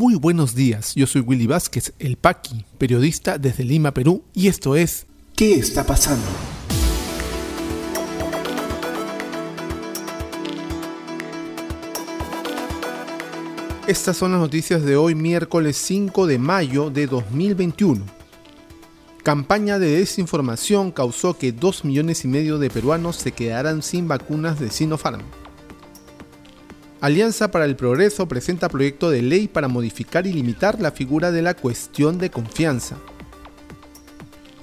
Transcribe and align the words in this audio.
Muy 0.00 0.14
buenos 0.14 0.54
días, 0.54 0.94
yo 0.94 1.06
soy 1.06 1.20
Willy 1.20 1.46
Vázquez, 1.46 1.92
el 1.98 2.16
Paqui, 2.16 2.64
periodista 2.78 3.36
desde 3.36 3.64
Lima, 3.64 3.92
Perú, 3.92 4.24
y 4.32 4.48
esto 4.48 4.74
es 4.74 5.04
¿Qué 5.36 5.56
está 5.56 5.84
pasando? 5.84 6.24
Estas 13.86 14.16
son 14.16 14.32
las 14.32 14.40
noticias 14.40 14.82
de 14.86 14.96
hoy, 14.96 15.14
miércoles 15.14 15.76
5 15.76 16.26
de 16.26 16.38
mayo 16.38 16.88
de 16.88 17.06
2021. 17.06 18.02
Campaña 19.22 19.78
de 19.78 19.98
desinformación 19.98 20.92
causó 20.92 21.36
que 21.36 21.52
2 21.52 21.84
millones 21.84 22.24
y 22.24 22.28
medio 22.28 22.56
de 22.56 22.70
peruanos 22.70 23.16
se 23.16 23.32
quedaran 23.32 23.82
sin 23.82 24.08
vacunas 24.08 24.58
de 24.58 24.70
Sinopharm. 24.70 25.20
Alianza 27.00 27.50
para 27.50 27.64
el 27.64 27.76
Progreso 27.76 28.28
presenta 28.28 28.68
proyecto 28.68 29.08
de 29.08 29.22
ley 29.22 29.48
para 29.48 29.68
modificar 29.68 30.26
y 30.26 30.34
limitar 30.34 30.78
la 30.80 30.92
figura 30.92 31.32
de 31.32 31.40
la 31.40 31.54
cuestión 31.54 32.18
de 32.18 32.30
confianza. 32.30 32.96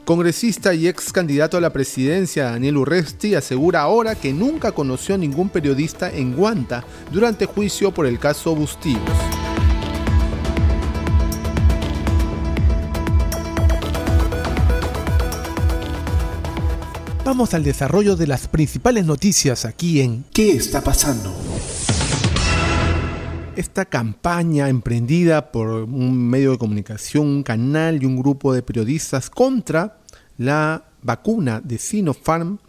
Congresista 0.06 0.76
y 0.76 0.88
ex 0.88 1.12
candidato 1.12 1.58
a 1.58 1.62
la 1.62 1.74
presidencia 1.74 2.52
Daniel 2.52 2.78
Urresti 2.78 3.34
asegura 3.34 3.82
ahora 3.82 4.14
que 4.14 4.34
nunca 4.34 4.72
conoció 4.72 5.16
a 5.16 5.18
ningún 5.18 5.50
periodista 5.50 6.12
en 6.12 6.36
Guanta 6.36 6.86
durante 7.12 7.48
juicio 7.48 7.92
por 7.92 8.06
el 8.06 8.20
caso 8.20 8.56
Bustillos. 8.56 9.02
Vamos 17.26 17.56
al 17.56 17.64
desarrollo 17.64 18.16
de 18.16 18.28
las 18.28 18.48
principales 18.48 19.06
noticias 19.06 19.66
aquí 19.66 20.02
en 20.02 20.24
¿Qué 20.32 20.52
está 20.52 20.82
pasando? 20.82 21.36
Esta 23.58 23.86
campaña 23.86 24.70
emprendida 24.70 25.52
por 25.52 25.68
un 25.68 26.30
medio 26.30 26.52
de 26.52 26.58
comunicación, 26.60 27.26
un 27.26 27.44
canal 27.44 28.02
y 28.02 28.06
un 28.06 28.16
grupo 28.16 28.54
de 28.54 28.62
periodistas 28.62 29.32
contra 29.32 30.00
la 30.38 30.86
vacuna 31.02 31.60
de 31.60 31.80
Sinopharm, 31.80 32.60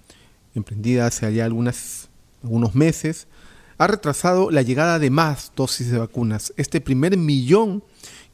emprendida 0.55 1.06
hace 1.06 1.33
ya 1.34 1.45
algunos 1.45 2.75
meses, 2.75 3.28
ha 3.77 3.86
retrasado 3.86 4.50
la 4.50 4.62
llegada 4.62 4.98
de 4.98 5.11
más 5.11 5.53
dosis 5.55 5.91
de 5.91 5.98
vacunas. 5.98 6.55
Este 6.56 6.80
primer 6.80 7.19
millón 7.19 7.84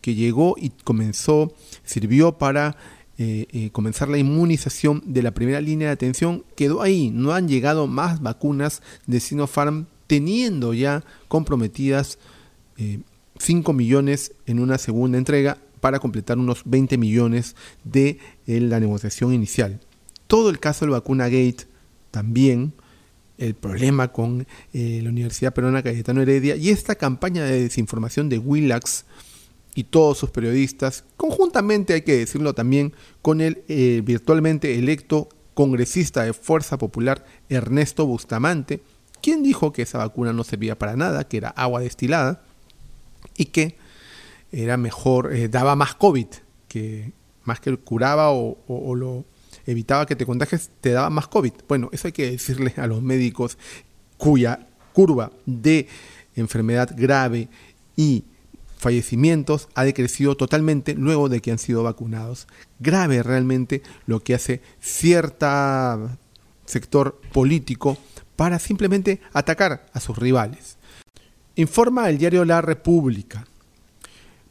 que 0.00 0.14
llegó 0.14 0.54
y 0.56 0.70
comenzó, 0.70 1.52
sirvió 1.82 2.38
para 2.38 2.76
eh, 3.18 3.46
eh, 3.50 3.70
comenzar 3.72 4.08
la 4.08 4.18
inmunización 4.18 5.02
de 5.06 5.22
la 5.22 5.32
primera 5.32 5.60
línea 5.60 5.88
de 5.88 5.94
atención, 5.94 6.44
quedó 6.56 6.82
ahí. 6.82 7.10
No 7.10 7.32
han 7.32 7.48
llegado 7.48 7.88
más 7.88 8.22
vacunas 8.22 8.80
de 9.06 9.18
Sinopharm 9.18 9.86
teniendo 10.06 10.72
ya 10.72 11.02
comprometidas 11.26 12.18
5 12.76 13.70
eh, 13.70 13.74
millones 13.74 14.32
en 14.46 14.60
una 14.60 14.78
segunda 14.78 15.18
entrega 15.18 15.58
para 15.80 15.98
completar 15.98 16.38
unos 16.38 16.62
20 16.64 16.96
millones 16.98 17.56
de 17.84 18.18
eh, 18.46 18.60
la 18.60 18.80
negociación 18.80 19.32
inicial. 19.34 19.80
Todo 20.26 20.50
el 20.50 20.58
caso 20.58 20.84
del 20.84 20.92
vacuna 20.92 21.24
Gate 21.24 21.66
también, 22.10 22.72
el 23.36 23.54
problema 23.54 24.12
con 24.12 24.46
eh, 24.72 25.00
la 25.02 25.10
Universidad 25.10 25.52
Peruana 25.52 25.82
Cayetano 25.82 26.22
Heredia 26.22 26.56
y 26.56 26.70
esta 26.70 26.94
campaña 26.94 27.44
de 27.44 27.62
desinformación 27.62 28.28
de 28.28 28.38
Willax 28.38 29.04
y 29.74 29.84
todos 29.84 30.18
sus 30.18 30.30
periodistas, 30.30 31.04
conjuntamente 31.16 31.94
hay 31.94 32.02
que 32.02 32.16
decirlo 32.16 32.54
también 32.54 32.92
con 33.22 33.40
el 33.40 33.64
virtualmente 34.04 34.78
electo 34.78 35.28
congresista 35.54 36.22
de 36.22 36.32
Fuerza 36.32 36.78
Popular 36.78 37.24
Ernesto 37.48 38.06
Bustamante, 38.06 38.82
quien 39.22 39.42
dijo 39.42 39.72
que 39.72 39.82
esa 39.82 39.98
vacuna 39.98 40.32
no 40.32 40.44
servía 40.44 40.78
para 40.78 40.96
nada, 40.96 41.26
que 41.26 41.38
era 41.38 41.48
agua 41.48 41.80
destilada, 41.80 42.42
y 43.36 43.46
que 43.46 43.76
era 44.52 44.76
mejor, 44.76 45.34
eh, 45.34 45.48
daba 45.48 45.76
más 45.76 45.94
COVID, 45.94 46.26
que 46.68 47.12
más 47.44 47.60
que 47.60 47.76
curaba 47.76 48.30
o, 48.30 48.94
lo 48.94 49.24
evitaba 49.66 50.06
que 50.06 50.16
te 50.16 50.26
contagies, 50.26 50.70
te 50.80 50.90
daba 50.90 51.10
más 51.10 51.28
COVID. 51.28 51.52
Bueno, 51.68 51.88
eso 51.92 52.08
hay 52.08 52.12
que 52.12 52.30
decirle 52.30 52.74
a 52.76 52.86
los 52.86 53.02
médicos 53.02 53.58
cuya 54.16 54.66
curva 54.92 55.32
de 55.46 55.88
enfermedad 56.36 56.94
grave 56.96 57.48
y 57.96 58.24
fallecimientos 58.78 59.68
ha 59.74 59.84
decrecido 59.84 60.36
totalmente 60.36 60.94
luego 60.94 61.28
de 61.28 61.40
que 61.40 61.50
han 61.50 61.58
sido 61.58 61.82
vacunados. 61.82 62.46
Grave 62.80 63.22
realmente 63.22 63.82
lo 64.06 64.20
que 64.20 64.34
hace 64.34 64.60
cierta 64.80 66.18
sector 66.66 67.20
político 67.32 67.98
para 68.36 68.58
simplemente 68.58 69.20
atacar 69.32 69.86
a 69.92 70.00
sus 70.00 70.18
rivales. 70.18 70.76
Informa 71.56 72.10
el 72.10 72.18
diario 72.18 72.44
La 72.44 72.60
República. 72.60 73.46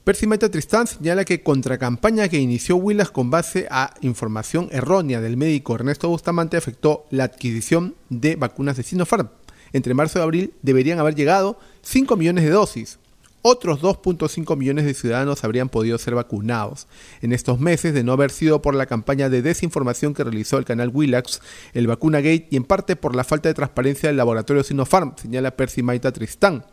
Percy 0.06 0.26
Maita 0.26 0.50
Tristán 0.50 0.88
señala 0.88 1.26
que 1.26 1.44
contracampaña 1.44 2.30
que 2.30 2.38
inició 2.38 2.78
Willas 2.78 3.12
con 3.12 3.30
base 3.30 3.68
a 3.70 3.94
información 4.00 4.70
errónea 4.72 5.20
del 5.20 5.36
médico 5.36 5.76
Ernesto 5.76 6.08
Bustamante 6.08 6.56
afectó 6.56 7.06
la 7.10 7.26
adquisición 7.26 7.96
de 8.08 8.38
vacunas 8.38 8.78
de 8.78 8.84
Sinopharm. 8.84 9.28
Entre 9.74 9.94
marzo 9.94 10.20
y 10.20 10.22
abril 10.22 10.54
deberían 10.62 10.98
haber 10.98 11.14
llegado 11.14 11.60
5 11.82 12.16
millones 12.16 12.46
de 12.46 12.52
dosis. 12.52 13.00
Otros 13.42 13.82
2.5 13.82 14.56
millones 14.56 14.86
de 14.86 14.94
ciudadanos 14.94 15.44
habrían 15.44 15.68
podido 15.68 15.98
ser 15.98 16.16
vacunados. 16.16 16.88
En 17.22 17.34
estos 17.34 17.60
meses, 17.60 17.94
de 17.94 18.06
no 18.06 18.14
haber 18.14 18.32
sido 18.32 18.62
por 18.62 18.76
la 18.76 18.86
campaña 18.86 19.28
de 19.28 19.42
desinformación 19.42 20.14
que 20.14 20.24
realizó 20.24 20.58
el 20.58 20.64
canal 20.64 20.88
Willax, 20.88 21.42
el 21.74 21.88
Vacuna 21.88 22.20
Gate 22.20 22.48
y 22.50 22.56
en 22.56 22.64
parte 22.64 22.96
por 22.96 23.14
la 23.14 23.26
falta 23.26 23.50
de 23.50 23.56
transparencia 23.56 24.08
del 24.08 24.16
laboratorio 24.16 24.64
Sinopharm, 24.64 25.16
señala 25.18 25.58
Percy 25.58 25.84
Maita 25.84 26.14
Tristán 26.14 26.64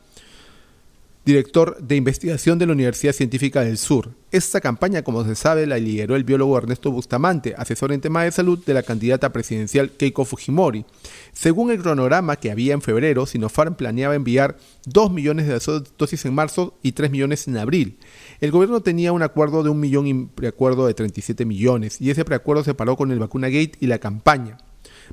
director 1.25 1.77
de 1.81 1.97
investigación 1.97 2.59
de 2.59 2.67
la 2.67 2.73
Universidad 2.73 3.13
Científica 3.13 3.63
del 3.63 3.77
Sur. 3.77 4.11
Esta 4.31 4.61
campaña, 4.61 5.03
como 5.03 5.25
se 5.25 5.35
sabe, 5.35 5.67
la 5.67 5.79
lideró 5.79 6.17
el 6.17 6.25
biólogo 6.25 6.57
Ernesto 6.57 6.91
Bustamante, 6.91 7.55
asesor 7.59 7.93
en 7.93 8.01
tema 8.01 8.25
de 8.25 8.33
salud 8.33 8.59
de 8.65 8.73
la 8.73 8.83
candidata 8.83 9.31
presidencial 9.33 9.91
Keiko 9.91 10.25
Fujimori. 10.25 10.87
Según 11.33 11.71
el 11.71 11.83
cronograma 11.83 12.37
que 12.37 12.51
había 12.51 12.73
en 12.73 12.81
febrero, 12.81 13.27
Sinopharm 13.27 13.75
planeaba 13.75 14.15
enviar 14.15 14.57
2 14.87 15.13
millones 15.13 15.47
de 15.47 15.85
dosis 15.99 16.25
en 16.25 16.35
marzo 16.35 16.79
y 16.83 16.93
3 16.93 17.11
millones 17.11 17.47
en 17.49 17.59
abril. 17.59 17.99
El 18.41 18.51
gobierno 18.51 18.81
tenía 18.81 19.13
un 19.13 19.23
acuerdo 19.23 19.63
de 19.63 19.71
un 19.71 19.81
millón 19.81 20.07
y 20.07 20.15
preacuerdo 20.25 20.87
de 20.87 20.95
37 20.95 21.45
millones, 21.45 22.01
y 22.01 22.11
ese 22.11 22.25
preacuerdo 22.25 22.65
se 22.65 22.75
paró 22.75 22.97
con 22.97 23.11
el 23.11 23.19
Vacuna 23.19 23.49
Gate 23.49 23.73
y 23.81 23.89
la 23.89 23.99
campaña. 23.99 24.57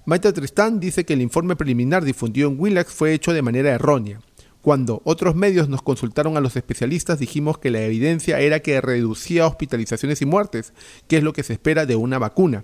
Maite 0.06 0.32
Tristán 0.32 0.80
dice 0.80 1.06
que 1.06 1.14
el 1.14 1.22
informe 1.22 1.56
preliminar 1.56 2.04
difundido 2.04 2.50
en 2.50 2.60
Willax 2.60 2.94
fue 2.94 3.14
hecho 3.14 3.34
de 3.34 3.42
manera 3.42 3.72
errónea. 3.72 4.22
Cuando 4.68 5.02
otros 5.06 5.34
medios 5.34 5.70
nos 5.70 5.82
consultaron 5.82 6.36
a 6.36 6.42
los 6.42 6.58
especialistas 6.58 7.20
dijimos 7.20 7.58
que 7.58 7.72
la 7.72 7.84
evidencia 7.84 8.42
era 8.42 8.60
que 8.60 8.82
reducía 8.82 9.48
hospitalizaciones 9.48 10.22
y 10.22 10.26
muertes, 10.26 10.74
que 11.08 11.16
es 11.16 11.24
lo 11.24 11.32
que 11.32 11.44
se 11.44 11.54
espera 11.54 11.86
de 11.86 11.96
una 11.96 12.20
vacuna. 12.20 12.64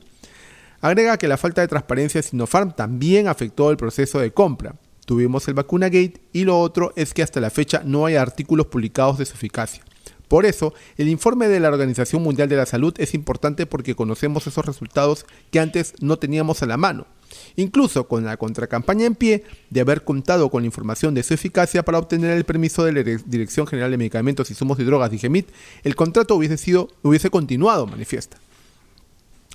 Agrega 0.82 1.18
que 1.18 1.30
la 1.30 1.38
falta 1.38 1.62
de 1.62 1.70
transparencia 1.70 2.20
de 2.20 2.28
Sinopharm 2.28 2.74
también 2.76 3.30
afectó 3.30 3.72
el 3.72 3.78
proceso 3.78 4.20
de 4.20 4.34
compra. 4.34 4.76
Tuvimos 5.06 5.48
el 5.48 5.54
vacuna 5.54 5.86
gate 5.86 6.20
y 6.34 6.44
lo 6.44 6.60
otro 6.60 6.92
es 6.98 7.14
que 7.14 7.24
hasta 7.24 7.40
la 7.40 7.50
fecha 7.50 7.84
no 7.86 8.06
hay 8.06 8.18
artículos 8.18 8.68
publicados 8.68 9.18
de 9.18 9.26
su 9.26 9.36
eficacia. 9.36 9.82
Por 10.28 10.46
eso, 10.46 10.74
el 10.98 11.08
informe 11.08 11.48
de 11.48 11.62
la 11.62 11.70
Organización 11.70 12.22
Mundial 12.22 12.50
de 12.50 12.58
la 12.58 12.66
Salud 12.66 12.94
es 12.98 13.14
importante 13.14 13.66
porque 13.66 13.96
conocemos 13.96 14.46
esos 14.46 14.66
resultados 14.66 15.26
que 15.52 15.62
antes 15.62 15.94
no 16.02 16.20
teníamos 16.20 16.64
a 16.64 16.66
la 16.66 16.76
mano 16.76 17.08
incluso 17.56 18.08
con 18.08 18.26
la 18.26 18.38
contracampaña 18.38 19.06
en 19.06 19.16
pie 19.16 19.44
de 19.70 19.82
haber 19.82 20.04
contado 20.04 20.50
con 20.50 20.64
la 20.64 20.68
información 20.68 21.14
de 21.14 21.24
su 21.24 21.34
eficacia 21.34 21.84
para 21.84 21.98
obtener 21.98 22.32
el 22.32 22.44
permiso 22.44 22.84
de 22.84 22.94
la 22.94 23.04
Dirección 23.04 23.68
General 23.68 23.92
de 23.92 23.98
Medicamentos, 23.98 24.50
Insumos 24.50 24.80
y 24.80 24.84
Drogas, 24.84 25.12
DIGEMIT, 25.12 25.50
el 25.84 25.96
contrato 25.96 26.36
hubiese, 26.36 26.58
sido, 26.58 26.90
hubiese 27.02 27.30
continuado, 27.30 27.88
manifiesta. 27.88 28.38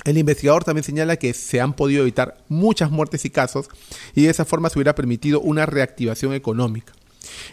El 0.04 0.16
investigador 0.16 0.64
también 0.64 0.84
señala 0.84 1.16
que 1.16 1.34
se 1.34 1.60
han 1.60 1.74
podido 1.74 2.02
evitar 2.02 2.38
muchas 2.48 2.90
muertes 2.90 3.24
y 3.24 3.30
casos 3.30 3.68
y 4.14 4.22
de 4.22 4.30
esa 4.30 4.44
forma 4.44 4.70
se 4.70 4.78
hubiera 4.78 4.94
permitido 4.94 5.40
una 5.40 5.66
reactivación 5.66 6.32
económica. 6.34 6.92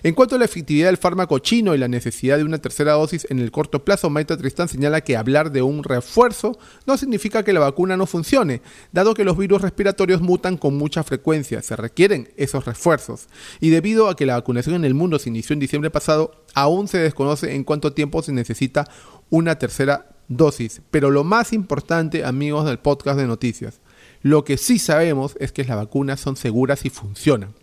En 0.03 0.13
cuanto 0.13 0.35
a 0.35 0.39
la 0.39 0.45
efectividad 0.45 0.87
del 0.87 0.97
fármaco 0.97 1.39
chino 1.39 1.73
y 1.73 1.77
la 1.77 1.87
necesidad 1.87 2.37
de 2.37 2.43
una 2.43 2.57
tercera 2.57 2.93
dosis 2.93 3.27
en 3.29 3.39
el 3.39 3.51
corto 3.51 3.83
plazo, 3.83 4.09
Maita 4.09 4.37
Tristán 4.37 4.67
señala 4.67 5.01
que 5.01 5.17
hablar 5.17 5.51
de 5.51 5.61
un 5.61 5.83
refuerzo 5.83 6.57
no 6.85 6.97
significa 6.97 7.43
que 7.43 7.53
la 7.53 7.59
vacuna 7.59 7.97
no 7.97 8.05
funcione, 8.05 8.61
dado 8.91 9.13
que 9.13 9.23
los 9.23 9.37
virus 9.37 9.61
respiratorios 9.61 10.21
mutan 10.21 10.57
con 10.57 10.77
mucha 10.77 11.03
frecuencia, 11.03 11.61
se 11.61 11.75
requieren 11.75 12.29
esos 12.37 12.65
refuerzos. 12.65 13.27
Y 13.59 13.69
debido 13.69 14.09
a 14.09 14.15
que 14.15 14.25
la 14.25 14.35
vacunación 14.35 14.75
en 14.75 14.85
el 14.85 14.93
mundo 14.93 15.19
se 15.19 15.29
inició 15.29 15.53
en 15.53 15.59
diciembre 15.59 15.91
pasado, 15.91 16.43
aún 16.53 16.87
se 16.87 16.97
desconoce 16.97 17.55
en 17.55 17.63
cuánto 17.63 17.93
tiempo 17.93 18.21
se 18.21 18.31
necesita 18.31 18.89
una 19.29 19.57
tercera 19.57 20.09
dosis. 20.27 20.81
Pero 20.91 21.11
lo 21.11 21.23
más 21.23 21.53
importante, 21.53 22.25
amigos 22.25 22.65
del 22.65 22.79
podcast 22.79 23.19
de 23.19 23.27
noticias, 23.27 23.81
lo 24.21 24.43
que 24.43 24.57
sí 24.57 24.79
sabemos 24.79 25.35
es 25.39 25.51
que 25.51 25.63
las 25.63 25.77
vacunas 25.77 26.19
son 26.19 26.35
seguras 26.35 26.85
y 26.85 26.89
funcionan. 26.89 27.53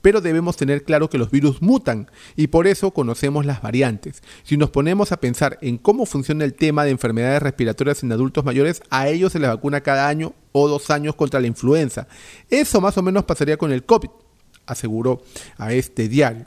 Pero 0.00 0.20
debemos 0.20 0.56
tener 0.56 0.84
claro 0.84 1.08
que 1.08 1.18
los 1.18 1.30
virus 1.30 1.62
mutan 1.62 2.10
y 2.36 2.48
por 2.48 2.66
eso 2.66 2.92
conocemos 2.92 3.46
las 3.46 3.62
variantes. 3.62 4.22
Si 4.42 4.56
nos 4.56 4.70
ponemos 4.70 5.12
a 5.12 5.18
pensar 5.18 5.58
en 5.62 5.78
cómo 5.78 6.06
funciona 6.06 6.44
el 6.44 6.54
tema 6.54 6.84
de 6.84 6.90
enfermedades 6.90 7.42
respiratorias 7.42 8.02
en 8.02 8.12
adultos 8.12 8.44
mayores, 8.44 8.82
a 8.90 9.08
ellos 9.08 9.32
se 9.32 9.38
les 9.38 9.48
vacuna 9.48 9.80
cada 9.80 10.08
año 10.08 10.34
o 10.52 10.68
dos 10.68 10.90
años 10.90 11.14
contra 11.14 11.40
la 11.40 11.46
influenza. 11.46 12.06
Eso 12.50 12.80
más 12.80 12.96
o 12.98 13.02
menos 13.02 13.24
pasaría 13.24 13.56
con 13.56 13.72
el 13.72 13.84
COVID, 13.84 14.10
aseguró 14.66 15.22
a 15.58 15.72
este 15.72 16.08
diario. 16.08 16.46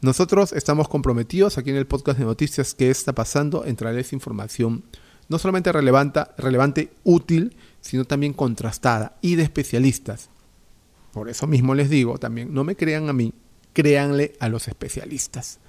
Nosotros 0.00 0.52
estamos 0.52 0.88
comprometidos 0.88 1.56
aquí 1.56 1.70
en 1.70 1.76
el 1.76 1.86
podcast 1.86 2.18
de 2.18 2.26
noticias 2.26 2.74
que 2.74 2.90
está 2.90 3.14
pasando 3.14 3.64
en 3.64 3.76
traerles 3.76 4.12
información 4.12 4.84
no 5.28 5.38
solamente 5.38 5.72
relevante, 5.72 6.20
relevante, 6.36 6.92
útil, 7.02 7.56
sino 7.80 8.04
también 8.04 8.32
contrastada 8.32 9.16
y 9.20 9.36
de 9.36 9.42
especialistas. 9.42 10.30
Por 11.14 11.28
eso 11.28 11.46
mismo 11.46 11.76
les 11.76 11.88
digo 11.88 12.18
también, 12.18 12.52
no 12.52 12.64
me 12.64 12.74
crean 12.74 13.08
a 13.08 13.12
mí, 13.12 13.32
créanle 13.72 14.32
a 14.40 14.48
los 14.48 14.66
especialistas. 14.66 15.60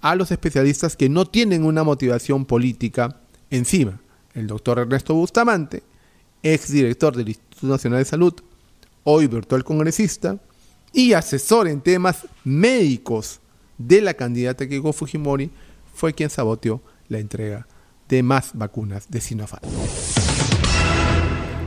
A 0.00 0.14
los 0.14 0.30
especialistas 0.30 0.96
que 0.96 1.08
no 1.08 1.26
tienen 1.26 1.64
una 1.64 1.82
motivación 1.82 2.44
política 2.44 3.20
encima. 3.50 4.00
El 4.32 4.46
doctor 4.46 4.78
Ernesto 4.78 5.12
Bustamante, 5.12 5.82
ex 6.40 6.70
director 6.70 7.16
del 7.16 7.30
Instituto 7.30 7.66
Nacional 7.66 7.98
de 7.98 8.04
Salud, 8.04 8.34
hoy 9.02 9.26
virtual 9.26 9.64
congresista 9.64 10.38
y 10.92 11.14
asesor 11.14 11.66
en 11.66 11.80
temas 11.80 12.28
médicos 12.44 13.40
de 13.78 14.00
la 14.00 14.14
candidata 14.14 14.68
Keiko 14.68 14.92
Fujimori, 14.92 15.50
fue 15.94 16.14
quien 16.14 16.30
saboteó 16.30 16.80
la 17.08 17.18
entrega 17.18 17.66
de 18.08 18.22
más 18.22 18.52
vacunas 18.54 19.10
de 19.10 19.20
Sinopharm. 19.20 19.68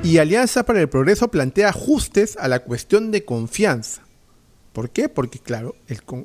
Y 0.01 0.17
Alianza 0.17 0.63
para 0.63 0.79
el 0.79 0.87
Progreso 0.87 1.29
plantea 1.29 1.69
ajustes 1.69 2.37
a 2.37 2.47
la 2.47 2.59
cuestión 2.59 3.11
de 3.11 3.25
confianza. 3.25 4.01
¿Por 4.71 4.89
qué? 4.91 5.09
Porque, 5.09 5.39
claro, 5.39 5.75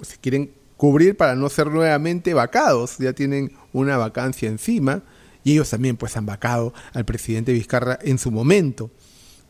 se 0.03 0.17
quieren 0.19 0.53
cubrir 0.77 1.17
para 1.17 1.35
no 1.35 1.49
ser 1.49 1.67
nuevamente 1.67 2.35
vacados. 2.35 2.99
Ya 2.99 3.13
tienen 3.13 3.53
una 3.73 3.97
vacancia 3.97 4.49
encima. 4.49 5.03
Y 5.43 5.53
ellos 5.53 5.71
también 5.71 5.97
pues 5.97 6.17
han 6.17 6.25
vacado 6.25 6.73
al 6.93 7.05
presidente 7.05 7.53
Vizcarra 7.53 7.99
en 8.01 8.19
su 8.19 8.31
momento. 8.31 8.91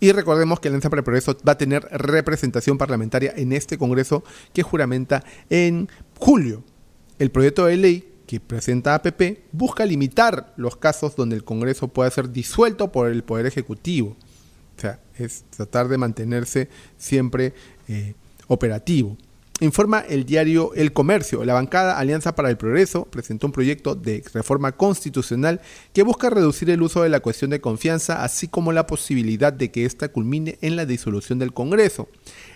Y 0.00 0.10
recordemos 0.12 0.58
que 0.58 0.68
Alianza 0.68 0.90
para 0.90 1.00
el 1.00 1.04
Progreso 1.04 1.36
va 1.46 1.52
a 1.52 1.58
tener 1.58 1.82
representación 1.92 2.78
parlamentaria 2.78 3.32
en 3.36 3.52
este 3.52 3.78
Congreso 3.78 4.24
que 4.52 4.62
juramenta 4.62 5.22
en 5.50 5.88
julio. 6.18 6.64
El 7.18 7.30
proyecto 7.30 7.66
de 7.66 7.76
ley 7.76 8.13
que 8.26 8.40
presenta 8.40 8.94
APP 8.94 9.38
busca 9.52 9.84
limitar 9.84 10.52
los 10.56 10.76
casos 10.76 11.16
donde 11.16 11.36
el 11.36 11.44
Congreso 11.44 11.88
pueda 11.88 12.10
ser 12.10 12.30
disuelto 12.30 12.90
por 12.90 13.10
el 13.10 13.22
Poder 13.22 13.46
Ejecutivo. 13.46 14.16
O 14.76 14.80
sea, 14.80 15.00
es 15.18 15.44
tratar 15.50 15.88
de 15.88 15.98
mantenerse 15.98 16.68
siempre 16.96 17.54
eh, 17.88 18.14
operativo. 18.48 19.16
Informa 19.60 20.00
el 20.00 20.24
diario 20.24 20.74
El 20.74 20.92
Comercio. 20.92 21.44
La 21.44 21.54
bancada 21.54 21.96
Alianza 21.96 22.34
para 22.34 22.50
el 22.50 22.56
Progreso 22.56 23.04
presentó 23.04 23.46
un 23.46 23.52
proyecto 23.52 23.94
de 23.94 24.24
reforma 24.34 24.72
constitucional 24.72 25.60
que 25.92 26.02
busca 26.02 26.28
reducir 26.28 26.70
el 26.70 26.82
uso 26.82 27.04
de 27.04 27.08
la 27.08 27.20
cuestión 27.20 27.52
de 27.52 27.60
confianza, 27.60 28.24
así 28.24 28.48
como 28.48 28.72
la 28.72 28.88
posibilidad 28.88 29.52
de 29.52 29.70
que 29.70 29.84
ésta 29.84 30.08
culmine 30.08 30.58
en 30.60 30.74
la 30.74 30.86
disolución 30.86 31.38
del 31.38 31.52
Congreso. 31.52 32.08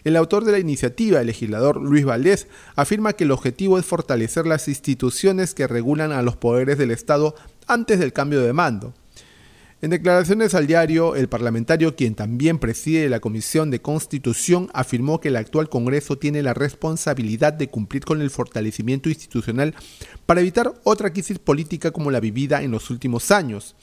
El 0.02 0.16
autor 0.16 0.44
de 0.44 0.50
la 0.50 0.58
iniciativa, 0.58 1.20
el 1.20 1.28
legislador 1.28 1.80
Luis 1.80 2.04
Valdés, 2.04 2.48
afirma 2.74 3.12
que 3.12 3.24
el 3.24 3.30
objetivo 3.30 3.78
es 3.78 3.86
fortalecer 3.86 4.44
las 4.48 4.66
instituciones 4.66 5.54
que 5.54 5.68
regulan 5.68 6.10
a 6.10 6.22
los 6.22 6.36
poderes 6.36 6.78
del 6.78 6.90
Estado 6.90 7.36
antes 7.68 8.00
del 8.00 8.12
cambio 8.12 8.40
de 8.42 8.52
mando. 8.52 8.92
En 9.80 9.90
declaraciones 9.90 10.54
al 10.54 10.66
diario, 10.66 11.14
el 11.14 11.28
parlamentario, 11.28 11.94
quien 11.94 12.16
también 12.16 12.58
preside 12.58 13.08
la 13.08 13.20
Comisión 13.20 13.70
de 13.70 13.80
Constitución, 13.80 14.68
afirmó 14.74 15.20
que 15.20 15.28
el 15.28 15.36
actual 15.36 15.68
Congreso 15.68 16.18
tiene 16.18 16.42
la 16.42 16.52
responsabilidad 16.52 17.52
de 17.52 17.68
cumplir 17.68 18.04
con 18.04 18.20
el 18.20 18.30
fortalecimiento 18.30 19.08
institucional 19.08 19.76
para 20.26 20.40
evitar 20.40 20.74
otra 20.82 21.12
crisis 21.12 21.38
política 21.38 21.92
como 21.92 22.10
la 22.10 22.18
vivida 22.18 22.60
en 22.62 22.72
los 22.72 22.90
últimos 22.90 23.30
años. 23.30 23.76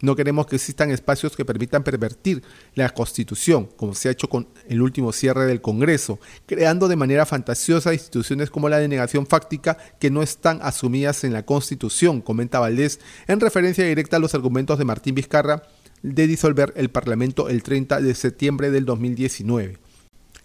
No 0.00 0.16
queremos 0.16 0.46
que 0.46 0.56
existan 0.56 0.90
espacios 0.90 1.36
que 1.36 1.44
permitan 1.44 1.84
pervertir 1.84 2.42
la 2.74 2.88
Constitución, 2.90 3.68
como 3.76 3.94
se 3.94 4.08
ha 4.08 4.12
hecho 4.12 4.28
con 4.28 4.48
el 4.68 4.80
último 4.80 5.12
cierre 5.12 5.46
del 5.46 5.60
Congreso, 5.60 6.18
creando 6.46 6.88
de 6.88 6.96
manera 6.96 7.26
fantasiosa 7.26 7.92
instituciones 7.92 8.50
como 8.50 8.68
la 8.68 8.78
denegación 8.78 9.26
fáctica 9.26 9.76
que 9.98 10.10
no 10.10 10.22
están 10.22 10.60
asumidas 10.62 11.24
en 11.24 11.32
la 11.32 11.44
Constitución, 11.44 12.22
comenta 12.22 12.60
Valdés, 12.60 13.00
en 13.26 13.40
referencia 13.40 13.84
directa 13.84 14.16
a 14.16 14.20
los 14.20 14.34
argumentos 14.34 14.78
de 14.78 14.84
Martín 14.84 15.14
Vizcarra 15.14 15.62
de 16.02 16.26
disolver 16.26 16.72
el 16.76 16.90
Parlamento 16.90 17.48
el 17.48 17.62
30 17.62 18.00
de 18.00 18.14
septiembre 18.14 18.70
del 18.70 18.86
2019. 18.86 19.78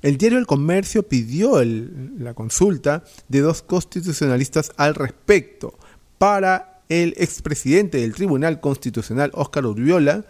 El 0.01 0.17
diario 0.17 0.37
El 0.37 0.45
Comercio 0.45 1.07
pidió 1.07 1.63
la 1.63 2.33
consulta 2.33 3.03
de 3.27 3.41
dos 3.41 3.61
constitucionalistas 3.61 4.71
al 4.77 4.93
respecto 4.93 5.79
para 6.17 6.74
el 6.89 7.13
expresidente 7.17 7.99
del 7.99 8.13
Tribunal 8.13 8.59
Constitucional, 8.59 9.31
Óscar 9.33 9.65
Urbiola, 9.65 10.25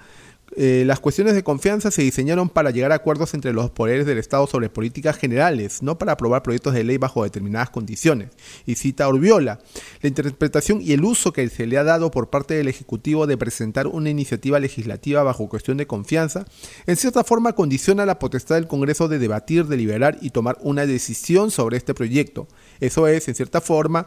eh, 0.57 0.84
las 0.86 1.00
cuestiones 1.00 1.34
de 1.34 1.44
confianza 1.44 1.92
se 1.92 2.04
diseñaron 2.04 2.50
para 2.50 2.69
llegar 2.69 2.92
a 2.92 2.96
acuerdos 2.96 3.34
entre 3.34 3.52
los 3.52 3.72
poderes 3.72 4.06
del 4.06 4.19
Estado 4.19 4.48
sobre 4.48 4.69
políticas 4.69 5.18
generales, 5.18 5.81
no 5.81 5.98
para 5.98 6.13
aprobar 6.13 6.44
proyectos 6.44 6.74
de 6.74 6.84
ley 6.84 6.98
bajo 6.98 7.24
determinadas 7.24 7.72
condiciones. 7.72 8.30
Y 8.66 8.75
cita 8.75 9.10
Urbiola, 9.10 9.60
la 10.02 10.07
interpretación 10.07 10.81
y 10.81 10.94
el 10.94 11.04
uso 11.04 11.34
que 11.34 11.50
se 11.50 11.66
le 11.66 11.78
ha 11.78 11.84
dado 11.84 12.12
por 12.12 12.30
parte 12.30 12.54
del 12.54 12.68
Ejecutivo 12.68 13.28
de 13.28 13.38
presentar 13.38 13.88
una 13.88 14.10
iniciativa 14.10 14.60
legislativa 14.60 15.24
bajo 15.24 15.50
cuestión 15.50 15.78
de 15.78 15.88
confianza, 15.88 16.46
en 16.86 16.96
cierta 16.96 17.24
forma 17.24 17.54
condiciona 17.54 18.06
la 18.06 18.19
potestad 18.19 18.56
del 18.56 18.68
Congreso 18.68 19.08
de 19.08 19.19
debatir, 19.19 19.66
deliberar 19.66 20.18
y 20.22 20.30
tomar 20.30 20.58
una 20.62 20.86
decisión 20.86 21.51
sobre 21.51 21.78
este 21.78 21.94
proyecto. 21.94 22.48
Eso 22.80 23.08
es, 23.08 23.28
en 23.28 23.36
cierta 23.36 23.62
forma, 23.62 24.06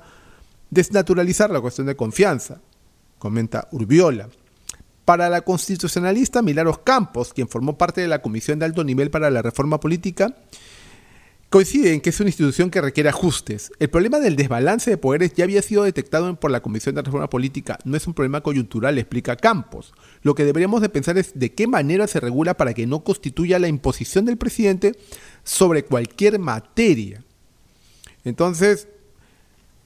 desnaturalizar 0.71 1.51
la 1.51 1.61
cuestión 1.61 1.87
de 1.87 1.97
confianza, 1.97 2.61
comenta 3.19 3.69
Urbiola. 3.73 4.29
Para 5.05 5.31
la 5.31 5.41
constitucionalista 5.41 6.43
Milagros 6.43 6.79
Campos, 6.81 7.33
quien 7.33 7.49
formó 7.49 7.79
parte 7.79 8.03
de 8.03 8.09
la 8.09 8.21
Comisión 8.21 8.59
de 8.59 8.67
Alto 8.67 8.85
Nivel 8.85 9.11
para 9.11 9.31
la 9.31 9.41
Reforma 9.41 9.81
Política, 9.81 10.35
coincide 11.51 11.95
en 11.95 12.03
que 12.03 12.11
es 12.11 12.21
una 12.21 12.29
institución 12.29 12.71
que 12.71 12.81
requiere 12.81 13.09
ajustes. 13.09 13.73
El 13.79 13.89
problema 13.89 14.19
del 14.19 14.37
desbalance 14.37 14.91
de 14.91 14.99
poderes 14.99 15.33
ya 15.33 15.45
había 15.45 15.63
sido 15.63 15.85
detectado 15.85 16.39
por 16.39 16.51
la 16.51 16.61
Comisión 16.61 16.95
de 16.95 17.03
Reforma 17.03 17.31
Política. 17.31 17.79
No 17.85 17.97
es 17.97 18.07
un 18.07 18.13
problema 18.13 18.43
coyuntural, 18.43 18.99
explica 18.99 19.37
Campos. 19.37 19.95
Lo 20.23 20.35
que 20.35 20.45
deberíamos 20.45 20.83
de 20.83 20.91
pensar 20.91 21.17
es 21.17 21.33
de 21.39 21.55
qué 21.55 21.67
manera 21.67 22.07
se 22.07 22.21
regula 22.21 22.55
para 22.55 22.75
que 22.75 22.87
no 22.87 23.03
constituya 23.03 23.59
la 23.59 23.69
imposición 23.69 24.27
del 24.27 24.37
presidente 24.37 24.93
sobre 25.43 25.85
cualquier 25.85 26.39
materia. 26.39 27.25
Entonces, 28.25 28.89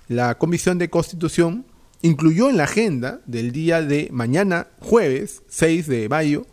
la 0.08 0.37
Comisión 0.38 0.78
de 0.78 0.90
Constitución 0.90 1.66
incluyó 2.02 2.50
en 2.50 2.56
la 2.56 2.64
agenda 2.64 3.20
del 3.26 3.52
día 3.52 3.81
de 3.81 4.08
mañana, 4.12 4.69
jueves 4.81 5.43
6 5.49 5.87
de 5.87 6.08
mayo, 6.08 6.46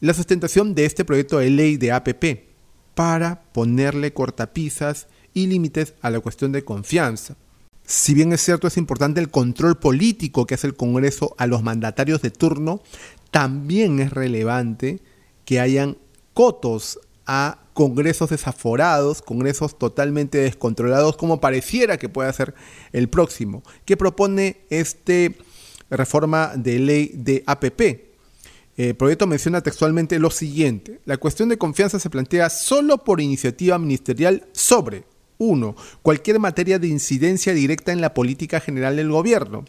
la 0.00 0.14
sustentación 0.14 0.74
de 0.74 0.86
este 0.86 1.04
proyecto 1.04 1.38
de 1.38 1.50
ley 1.50 1.76
de 1.76 1.92
APP 1.92 2.50
para 2.94 3.42
ponerle 3.52 4.12
cortapisas 4.12 5.06
y 5.34 5.46
límites 5.46 5.94
a 6.00 6.10
la 6.10 6.20
cuestión 6.20 6.52
de 6.52 6.64
confianza. 6.64 7.36
Si 7.84 8.14
bien 8.14 8.32
es 8.32 8.40
cierto, 8.40 8.66
es 8.66 8.76
importante 8.76 9.20
el 9.20 9.30
control 9.30 9.76
político 9.78 10.46
que 10.46 10.54
hace 10.54 10.66
el 10.66 10.76
Congreso 10.76 11.34
a 11.38 11.46
los 11.46 11.62
mandatarios 11.62 12.22
de 12.22 12.30
turno, 12.30 12.82
también 13.30 14.00
es 14.00 14.10
relevante 14.10 15.00
que 15.44 15.60
hayan 15.60 15.98
cotos 16.34 17.00
a 17.26 17.59
congresos 17.72 18.30
desaforados, 18.30 19.22
congresos 19.22 19.78
totalmente 19.78 20.38
descontrolados, 20.38 21.16
como 21.16 21.40
pareciera 21.40 21.96
que 21.98 22.08
pueda 22.08 22.32
ser 22.32 22.54
el 22.92 23.08
próximo, 23.08 23.62
que 23.84 23.96
propone 23.96 24.58
este 24.70 25.36
reforma 25.90 26.52
de 26.56 26.78
ley 26.78 27.12
de 27.14 27.42
APP. 27.46 28.10
El 28.76 28.94
proyecto 28.94 29.26
menciona 29.26 29.60
textualmente 29.60 30.18
lo 30.18 30.30
siguiente, 30.30 31.00
la 31.04 31.18
cuestión 31.18 31.48
de 31.48 31.58
confianza 31.58 31.98
se 31.98 32.08
plantea 32.08 32.48
solo 32.48 32.98
por 33.04 33.20
iniciativa 33.20 33.78
ministerial 33.78 34.46
sobre 34.52 35.04
1. 35.40 35.74
Cualquier 36.02 36.38
materia 36.38 36.78
de 36.78 36.86
incidencia 36.86 37.52
directa 37.54 37.92
en 37.92 38.00
la 38.00 38.14
política 38.14 38.60
general 38.60 38.96
del 38.96 39.10
gobierno. 39.10 39.64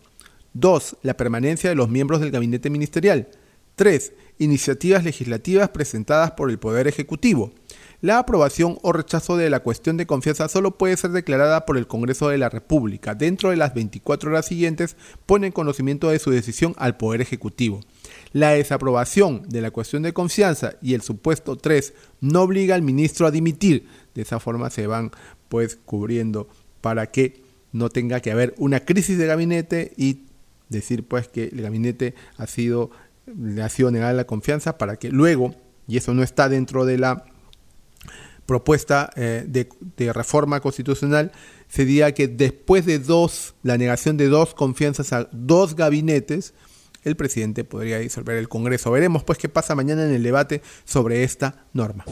2. 0.54 0.98
La 1.02 1.16
permanencia 1.16 1.70
de 1.70 1.76
los 1.76 1.90
miembros 1.90 2.20
del 2.20 2.32
gabinete 2.32 2.70
ministerial. 2.70 3.30
3. 3.76 4.14
Iniciativas 4.40 5.04
legislativas 5.04 5.70
presentadas 5.70 6.32
por 6.32 6.50
el 6.50 6.60
Poder 6.60 6.88
Ejecutivo. 6.88 7.54
La 8.02 8.18
aprobación 8.18 8.80
o 8.82 8.94
rechazo 8.94 9.38
de 9.38 9.52
la 9.52 9.60
cuestión 9.60 9.96
de 9.96 10.08
confianza 10.08 10.48
solo 10.48 10.76
puede 10.76 10.98
ser 10.98 11.12
declarada 11.12 11.68
por 11.68 11.78
el 11.78 11.86
Congreso 11.86 12.30
de 12.30 12.40
la 12.40 12.50
República. 12.50 13.14
Dentro 13.14 13.52
de 13.52 13.58
las 13.58 13.76
24 13.76 14.32
horas 14.32 14.48
siguientes 14.48 14.96
pone 15.28 15.48
en 15.48 15.54
conocimiento 15.54 16.10
de 16.10 16.18
su 16.18 16.32
decisión 16.32 16.74
al 16.80 16.98
Poder 16.98 17.22
Ejecutivo. 17.22 17.82
La 18.34 18.54
desaprobación 18.54 19.44
de 19.48 19.62
la 19.62 19.70
cuestión 19.70 20.02
de 20.02 20.14
confianza 20.14 20.74
y 20.82 20.96
el 20.96 21.02
supuesto 21.02 21.58
3 21.58 21.94
no 22.22 22.42
obliga 22.42 22.74
al 22.74 22.82
ministro 22.82 23.28
a 23.28 23.32
dimitir. 23.32 23.88
De 24.16 24.24
esa 24.24 24.40
forma 24.40 24.72
se 24.72 24.88
van 24.88 25.12
pues 25.48 25.78
cubriendo 25.86 26.50
para 26.82 27.12
que 27.12 27.44
no 27.72 27.90
tenga 27.90 28.20
que 28.20 28.32
haber 28.32 28.56
una 28.58 28.80
crisis 28.80 29.20
de 29.20 29.28
gabinete 29.28 29.94
y 29.96 30.24
decir 30.70 31.08
pues 31.08 31.28
que 31.28 31.50
el 31.50 31.62
gabinete 31.62 32.16
ha 32.38 32.48
sido 32.48 32.90
le 33.28 33.62
ha 33.62 33.70
sido 33.70 33.92
negada 33.92 34.14
la 34.14 34.26
confianza 34.26 34.80
para 34.80 34.98
que 34.98 35.12
luego, 35.12 35.54
y 35.88 35.98
eso 35.98 36.16
no 36.16 36.24
está 36.24 36.50
dentro 36.50 36.86
de 36.86 36.98
la 36.98 37.26
propuesta 38.52 39.10
eh, 39.16 39.46
de, 39.48 40.12
reforma 40.12 40.60
constitucional 40.60 41.32
sería 41.70 42.14
que 42.14 42.28
después 42.28 42.86
de 42.86 43.00
dos, 43.00 43.56
la 43.64 43.78
negación 43.78 44.18
de 44.18 44.28
dos 44.28 44.54
confianzas 44.54 45.14
a 45.14 45.30
dos 45.32 45.74
gabinetes, 45.74 46.54
el 47.06 47.16
presidente 47.16 47.64
podría 47.64 48.00
disolver 48.00 48.36
el 48.36 48.50
Congreso. 48.50 48.92
Veremos 48.92 49.24
pues 49.24 49.38
qué 49.38 49.48
pasa 49.48 49.74
mañana 49.74 50.04
en 50.04 50.12
el 50.12 50.22
debate 50.22 50.62
sobre 50.84 51.24
esta 51.24 51.64
norma. 51.72 52.04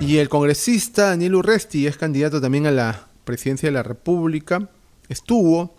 Y 0.00 0.18
el 0.18 0.28
congresista 0.28 1.06
Daniel 1.06 1.36
Urresti 1.36 1.86
es 1.86 1.96
candidato 1.96 2.38
también 2.38 2.66
a 2.66 2.70
la 2.70 3.08
presidencia 3.24 3.68
de 3.68 3.72
la 3.72 3.82
República 3.82 4.68
estuvo 5.08 5.76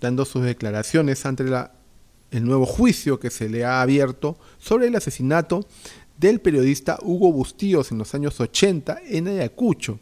dando 0.00 0.24
sus 0.24 0.44
declaraciones 0.44 1.26
ante 1.26 1.42
el 2.30 2.44
nuevo 2.44 2.66
juicio 2.66 3.18
que 3.18 3.30
se 3.30 3.48
le 3.48 3.64
ha 3.64 3.82
abierto 3.82 4.38
sobre 4.58 4.86
el 4.86 4.94
asesinato 4.94 5.66
del 6.18 6.40
periodista 6.40 6.98
Hugo 7.02 7.32
Bustíos 7.32 7.92
en 7.92 7.98
los 7.98 8.14
años 8.14 8.40
80 8.40 8.98
en 9.06 9.28
Ayacucho. 9.28 10.00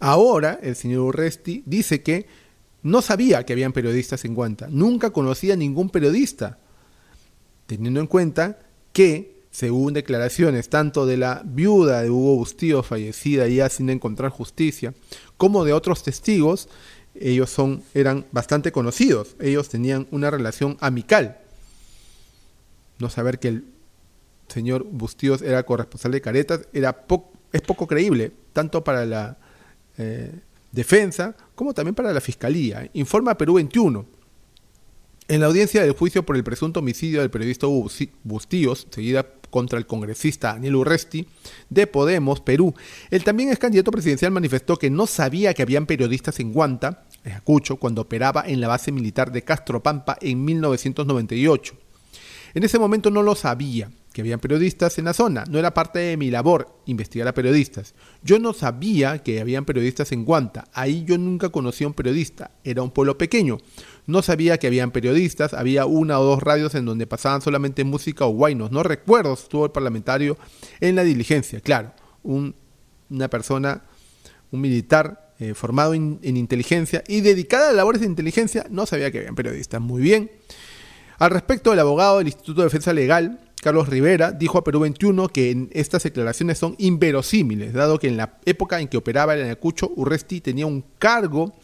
Ahora 0.00 0.58
el 0.62 0.74
señor 0.74 1.02
Urresti 1.02 1.62
dice 1.66 2.02
que 2.02 2.26
no 2.82 3.00
sabía 3.00 3.44
que 3.46 3.52
habían 3.52 3.72
periodistas 3.72 4.24
en 4.24 4.34
Guanta, 4.34 4.66
nunca 4.68 5.10
conocía 5.10 5.54
a 5.54 5.56
ningún 5.56 5.88
periodista, 5.90 6.58
teniendo 7.66 8.00
en 8.00 8.08
cuenta 8.08 8.58
que, 8.92 9.42
según 9.52 9.92
declaraciones 9.92 10.68
tanto 10.68 11.06
de 11.06 11.16
la 11.16 11.42
viuda 11.44 12.02
de 12.02 12.10
Hugo 12.10 12.36
Bustíos, 12.36 12.86
fallecida 12.86 13.46
ya 13.46 13.68
sin 13.68 13.88
encontrar 13.88 14.32
justicia, 14.32 14.94
como 15.36 15.64
de 15.64 15.72
otros 15.72 16.02
testigos, 16.02 16.68
ellos 17.14 17.50
son, 17.50 17.82
eran 17.94 18.26
bastante 18.32 18.72
conocidos, 18.72 19.36
ellos 19.38 19.68
tenían 19.68 20.08
una 20.10 20.30
relación 20.30 20.76
amical. 20.80 21.38
No 22.98 23.10
saber 23.10 23.38
que 23.38 23.48
el 23.48 23.64
señor 24.52 24.84
Bustíos 24.84 25.42
era 25.42 25.64
corresponsal 25.64 26.12
de 26.12 26.20
Caretas 26.20 26.60
es 27.52 27.60
poco 27.62 27.86
creíble, 27.86 28.32
tanto 28.52 28.82
para 28.82 29.04
la 29.04 29.38
eh, 29.98 30.32
defensa 30.70 31.36
como 31.54 31.74
también 31.74 31.94
para 31.94 32.12
la 32.12 32.20
fiscalía. 32.20 32.88
Informa 32.94 33.36
Perú 33.36 33.54
21. 33.54 34.06
En 35.28 35.40
la 35.40 35.46
audiencia 35.46 35.82
del 35.82 35.92
juicio 35.92 36.24
por 36.24 36.36
el 36.36 36.44
presunto 36.44 36.80
homicidio 36.80 37.20
del 37.20 37.30
periodista 37.30 37.66
Bustíos, 38.24 38.86
seguida 38.90 39.26
contra 39.50 39.78
el 39.78 39.86
congresista 39.86 40.54
Daniel 40.54 40.76
Urresti 40.76 41.26
de 41.68 41.86
Podemos, 41.86 42.40
Perú, 42.40 42.74
el 43.10 43.22
también 43.22 43.50
es 43.50 43.58
candidato 43.58 43.90
presidencial 43.90 44.32
manifestó 44.32 44.78
que 44.78 44.90
no 44.90 45.06
sabía 45.06 45.54
que 45.54 45.62
habían 45.62 45.86
periodistas 45.86 46.40
en 46.40 46.52
Guanta, 46.52 47.04
Ayacucho, 47.24 47.76
cuando 47.76 48.02
operaba 48.02 48.44
en 48.46 48.60
la 48.60 48.68
base 48.68 48.90
militar 48.90 49.30
de 49.30 49.42
Castropampa 49.42 50.16
en 50.20 50.44
1998. 50.44 51.76
En 52.54 52.64
ese 52.64 52.78
momento 52.78 53.10
no 53.10 53.22
lo 53.22 53.34
sabía, 53.34 53.90
que 54.12 54.20
habían 54.20 54.40
periodistas 54.40 54.98
en 54.98 55.06
la 55.06 55.14
zona. 55.14 55.44
No 55.48 55.58
era 55.58 55.74
parte 55.74 55.98
de 55.98 56.16
mi 56.16 56.30
labor 56.30 56.76
investigar 56.86 57.26
a 57.28 57.34
periodistas. 57.34 57.94
Yo 58.22 58.38
no 58.38 58.52
sabía 58.52 59.22
que 59.22 59.40
habían 59.40 59.64
periodistas 59.64 60.12
en 60.12 60.24
Guanta. 60.24 60.68
Ahí 60.72 61.04
yo 61.04 61.18
nunca 61.18 61.48
conocí 61.48 61.84
a 61.84 61.88
un 61.88 61.94
periodista. 61.94 62.50
Era 62.64 62.82
un 62.82 62.90
pueblo 62.90 63.18
pequeño. 63.18 63.58
No 64.06 64.22
sabía 64.22 64.58
que 64.58 64.66
habían 64.66 64.90
periodistas. 64.90 65.54
Había 65.54 65.86
una 65.86 66.20
o 66.20 66.24
dos 66.24 66.42
radios 66.42 66.74
en 66.74 66.84
donde 66.84 67.06
pasaban 67.06 67.42
solamente 67.42 67.84
música 67.84 68.26
o 68.26 68.30
guainos. 68.30 68.70
No 68.70 68.82
recuerdo 68.82 69.32
estuvo 69.32 69.64
el 69.64 69.72
parlamentario 69.72 70.36
en 70.80 70.94
la 70.94 71.04
diligencia. 71.04 71.60
Claro, 71.60 71.92
una 72.22 73.28
persona, 73.28 73.82
un 74.50 74.60
militar 74.60 75.34
eh, 75.38 75.54
formado 75.54 75.94
en 75.94 76.18
inteligencia 76.22 77.02
y 77.08 77.20
dedicada 77.20 77.70
a 77.70 77.72
labores 77.72 78.02
de 78.02 78.06
inteligencia, 78.06 78.66
no 78.70 78.86
sabía 78.86 79.10
que 79.10 79.18
habían 79.18 79.34
periodistas. 79.34 79.80
Muy 79.80 80.02
bien. 80.02 80.30
Al 81.22 81.30
respecto, 81.30 81.72
el 81.72 81.78
abogado 81.78 82.18
del 82.18 82.26
Instituto 82.26 82.62
de 82.62 82.66
Defensa 82.66 82.92
Legal, 82.92 83.38
Carlos 83.62 83.88
Rivera, 83.88 84.32
dijo 84.32 84.58
a 84.58 84.64
Perú 84.64 84.80
21 84.80 85.28
que 85.28 85.68
estas 85.70 86.02
declaraciones 86.02 86.58
son 86.58 86.74
inverosímiles, 86.78 87.72
dado 87.72 87.96
que 88.00 88.08
en 88.08 88.16
la 88.16 88.40
época 88.44 88.80
en 88.80 88.88
que 88.88 88.96
operaba 88.96 89.36
en 89.36 89.44
Ayacucho, 89.44 89.92
Urresti 89.94 90.40
tenía 90.40 90.66
un 90.66 90.84
cargo 90.98 91.54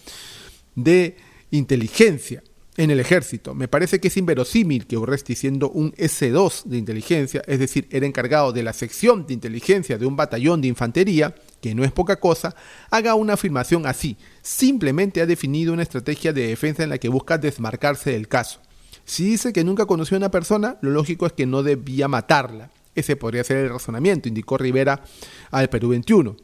de 0.76 1.16
inteligencia 1.50 2.44
en 2.76 2.92
el 2.92 3.00
ejército. 3.00 3.52
Me 3.52 3.66
parece 3.66 3.98
que 3.98 4.06
es 4.06 4.16
inverosímil 4.16 4.86
que 4.86 4.96
Urresti, 4.96 5.34
siendo 5.34 5.70
un 5.70 5.90
S2 5.94 6.66
de 6.66 6.78
inteligencia, 6.78 7.42
es 7.48 7.58
decir, 7.58 7.88
era 7.90 8.06
encargado 8.06 8.52
de 8.52 8.62
la 8.62 8.74
sección 8.74 9.26
de 9.26 9.34
inteligencia 9.34 9.98
de 9.98 10.06
un 10.06 10.14
batallón 10.14 10.60
de 10.60 10.68
infantería, 10.68 11.34
que 11.60 11.74
no 11.74 11.82
es 11.82 11.90
poca 11.90 12.20
cosa, 12.20 12.54
haga 12.90 13.16
una 13.16 13.32
afirmación 13.32 13.86
así. 13.86 14.16
Simplemente 14.40 15.20
ha 15.20 15.26
definido 15.26 15.72
una 15.72 15.82
estrategia 15.82 16.32
de 16.32 16.46
defensa 16.46 16.84
en 16.84 16.90
la 16.90 16.98
que 16.98 17.08
busca 17.08 17.38
desmarcarse 17.38 18.12
del 18.12 18.28
caso. 18.28 18.60
Si 19.08 19.24
dice 19.24 19.54
que 19.54 19.64
nunca 19.64 19.86
conoció 19.86 20.16
a 20.16 20.18
una 20.18 20.30
persona, 20.30 20.76
lo 20.82 20.90
lógico 20.90 21.24
es 21.24 21.32
que 21.32 21.46
no 21.46 21.62
debía 21.62 22.08
matarla. 22.08 22.70
Ese 22.94 23.16
podría 23.16 23.42
ser 23.42 23.56
el 23.56 23.70
razonamiento, 23.70 24.28
indicó 24.28 24.58
Rivera 24.58 25.02
al 25.50 25.70
Perú 25.70 25.88
21. 25.88 26.36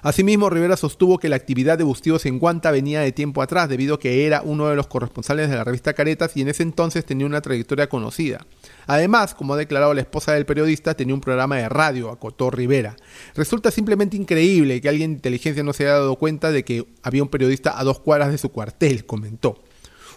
Asimismo, 0.00 0.48
Rivera 0.48 0.78
sostuvo 0.78 1.18
que 1.18 1.28
la 1.28 1.36
actividad 1.36 1.76
de 1.76 1.84
Bustíos 1.84 2.24
en 2.24 2.38
Guanta 2.38 2.70
venía 2.70 3.02
de 3.02 3.12
tiempo 3.12 3.42
atrás, 3.42 3.68
debido 3.68 3.96
a 3.96 4.00
que 4.00 4.26
era 4.26 4.40
uno 4.40 4.66
de 4.66 4.76
los 4.76 4.86
corresponsales 4.86 5.50
de 5.50 5.56
la 5.56 5.64
revista 5.64 5.92
Caretas 5.92 6.34
y 6.38 6.40
en 6.40 6.48
ese 6.48 6.62
entonces 6.62 7.04
tenía 7.04 7.26
una 7.26 7.42
trayectoria 7.42 7.86
conocida. 7.86 8.46
Además, 8.86 9.34
como 9.34 9.52
ha 9.52 9.58
declarado 9.58 9.92
la 9.92 10.00
esposa 10.00 10.32
del 10.32 10.46
periodista, 10.46 10.94
tenía 10.94 11.14
un 11.14 11.20
programa 11.20 11.58
de 11.58 11.68
radio, 11.68 12.10
acotó 12.10 12.50
Rivera. 12.50 12.96
Resulta 13.34 13.70
simplemente 13.70 14.16
increíble 14.16 14.80
que 14.80 14.88
alguien 14.88 15.10
de 15.10 15.16
inteligencia 15.16 15.62
no 15.62 15.74
se 15.74 15.84
haya 15.84 15.96
dado 15.96 16.16
cuenta 16.16 16.50
de 16.50 16.64
que 16.64 16.86
había 17.02 17.22
un 17.22 17.28
periodista 17.28 17.78
a 17.78 17.84
dos 17.84 18.00
cuadras 18.00 18.30
de 18.30 18.38
su 18.38 18.48
cuartel, 18.48 19.04
comentó. 19.04 19.62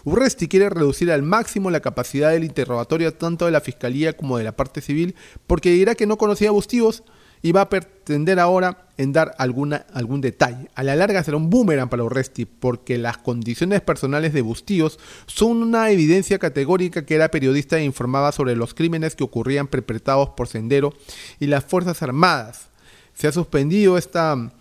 Urresti 0.06 0.46
quiere 0.46 0.70
reducir 0.70 1.10
al 1.10 1.24
máximo 1.24 1.68
la 1.68 1.80
capacidad 1.80 2.30
del 2.30 2.44
interrogatorio 2.44 3.12
tanto 3.12 3.44
de 3.44 3.50
la 3.50 3.60
fiscalía 3.60 4.16
como 4.16 4.38
de 4.38 4.44
la 4.44 4.52
parte 4.52 4.80
civil, 4.80 5.16
porque 5.48 5.72
dirá 5.72 5.96
que 5.96 6.06
no 6.06 6.16
conocía 6.16 6.50
a 6.50 6.52
Bustíos 6.52 7.02
y 7.42 7.50
va 7.50 7.62
a 7.62 7.68
pretender 7.68 8.38
ahora 8.38 8.86
en 8.98 9.12
dar 9.12 9.34
alguna, 9.36 9.84
algún 9.92 10.20
detalle. 10.20 10.70
A 10.76 10.84
la 10.84 10.94
larga 10.94 11.24
será 11.24 11.36
un 11.36 11.50
boomerang 11.50 11.88
para 11.88 12.04
Urresti, 12.04 12.44
porque 12.44 12.98
las 12.98 13.18
condiciones 13.18 13.80
personales 13.80 14.32
de 14.32 14.42
Bustíos 14.42 15.00
son 15.26 15.60
una 15.60 15.90
evidencia 15.90 16.38
categórica 16.38 17.04
que 17.04 17.16
era 17.16 17.32
periodista 17.32 17.76
e 17.76 17.84
informaba 17.84 18.30
sobre 18.30 18.54
los 18.54 18.74
crímenes 18.74 19.16
que 19.16 19.24
ocurrían 19.24 19.66
perpetrados 19.66 20.30
por 20.30 20.46
Sendero 20.46 20.94
y 21.40 21.48
las 21.48 21.64
Fuerzas 21.64 22.00
Armadas. 22.00 22.68
Se 23.12 23.26
ha 23.26 23.32
suspendido 23.32 23.98
esta 23.98 24.52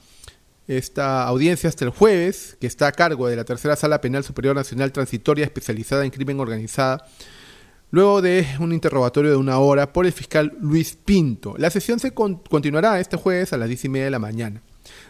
esta 0.67 1.23
audiencia 1.23 1.69
hasta 1.69 1.85
el 1.85 1.91
jueves, 1.91 2.57
que 2.59 2.67
está 2.67 2.87
a 2.87 2.91
cargo 2.91 3.27
de 3.27 3.35
la 3.35 3.45
Tercera 3.45 3.75
Sala 3.75 4.01
Penal 4.01 4.23
Superior 4.23 4.55
Nacional 4.55 4.91
Transitoria 4.91 5.45
especializada 5.45 6.05
en 6.05 6.11
crimen 6.11 6.39
organizada, 6.39 7.05
luego 7.91 8.21
de 8.21 8.47
un 8.59 8.73
interrogatorio 8.73 9.31
de 9.31 9.37
una 9.37 9.59
hora 9.59 9.93
por 9.93 10.05
el 10.05 10.11
fiscal 10.11 10.53
Luis 10.59 10.95
Pinto. 10.95 11.55
La 11.57 11.69
sesión 11.69 11.99
se 11.99 12.11
continuará 12.13 12.99
este 12.99 13.17
jueves 13.17 13.53
a 13.53 13.57
las 13.57 13.67
10 13.67 13.85
y 13.85 13.89
media 13.89 14.05
de 14.05 14.11
la 14.11 14.19
mañana. 14.19 14.61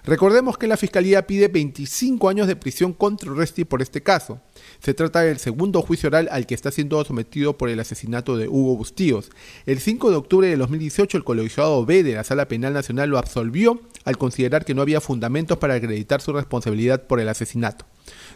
Recordemos 0.04 0.58
que 0.58 0.68
la 0.68 0.78
Fiscalía 0.78 1.26
pide 1.26 1.48
25 1.48 2.30
años 2.30 2.48
de 2.48 2.56
prisión 2.56 2.94
contra 2.94 3.34
Resti 3.34 3.66
por 3.66 3.82
este 3.82 4.04
caso. 4.04 4.42
Se 4.80 4.94
trata 4.94 5.22
del 5.22 5.40
segundo 5.40 5.82
juicio 5.82 6.08
oral 6.08 6.30
al 6.32 6.46
que 6.46 6.56
está 6.56 6.72
siendo 6.72 7.04
sometido 7.04 7.58
por 7.58 7.70
el 7.70 7.80
asesinato 7.80 8.38
de 8.38 8.48
Hugo 8.48 8.78
Bustíos. 8.78 9.30
El 9.66 9.80
5 9.80 10.12
de 10.12 10.16
octubre 10.16 10.48
de 10.48 10.58
2018 10.58 11.18
el 11.18 11.24
colegiado 11.24 11.86
B 11.86 12.04
de 12.04 12.14
la 12.14 12.24
Sala 12.24 12.48
Penal 12.48 12.74
Nacional 12.74 13.10
lo 13.10 13.18
absolvió 13.18 13.82
al 14.04 14.18
considerar 14.18 14.66
que 14.66 14.76
no 14.76 14.82
había 14.82 15.02
fundamentos 15.02 15.58
para 15.58 15.74
acreditar 15.74 16.22
su 16.22 16.34
responsabilidad 16.34 17.08
por 17.08 17.20
el 17.20 17.30
asesinato. 17.30 17.86